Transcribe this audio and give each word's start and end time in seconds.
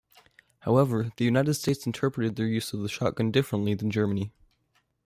However, 0.61 1.11
the 1.17 1.25
United 1.25 1.53
States 1.53 1.85
interpreted 1.85 2.35
their 2.35 2.47
use 2.47 2.73
of 2.73 2.79
the 2.79 2.89
shotgun 2.89 3.29
differently 3.29 3.75
than 3.75 3.91
Germany. 3.91 4.31